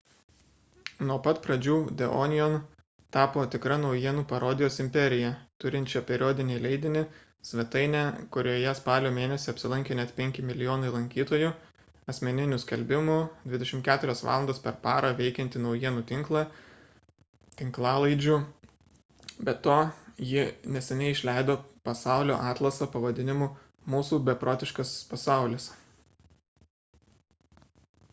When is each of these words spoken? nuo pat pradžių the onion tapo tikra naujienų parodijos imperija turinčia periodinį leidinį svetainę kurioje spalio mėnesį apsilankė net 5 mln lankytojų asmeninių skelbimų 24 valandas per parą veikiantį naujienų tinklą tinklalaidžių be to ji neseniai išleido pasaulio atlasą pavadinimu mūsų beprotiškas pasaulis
nuo 1.07 1.15
pat 1.25 1.39
pradžių 1.41 1.73
the 1.97 2.05
onion 2.19 2.53
tapo 3.15 3.41
tikra 3.55 3.75
naujienų 3.81 4.21
parodijos 4.31 4.77
imperija 4.83 5.27
turinčia 5.63 6.01
periodinį 6.11 6.55
leidinį 6.63 7.03
svetainę 7.49 8.01
kurioje 8.37 8.71
spalio 8.79 9.11
mėnesį 9.17 9.51
apsilankė 9.53 9.97
net 9.99 10.15
5 10.21 10.39
mln 10.47 10.87
lankytojų 10.95 11.51
asmeninių 12.13 12.59
skelbimų 12.63 13.19
24 13.57 14.17
valandas 14.29 14.63
per 14.65 14.79
parą 14.87 15.13
veikiantį 15.21 15.61
naujienų 15.67 16.03
tinklą 16.13 16.41
tinklalaidžių 17.61 18.39
be 19.51 19.57
to 19.67 19.77
ji 20.31 20.47
neseniai 20.79 21.13
išleido 21.19 21.59
pasaulio 21.91 22.41
atlasą 22.55 22.89
pavadinimu 22.97 23.51
mūsų 23.97 24.23
beprotiškas 24.31 24.97
pasaulis 25.13 25.69